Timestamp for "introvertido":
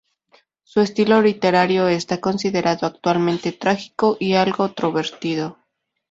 4.65-5.59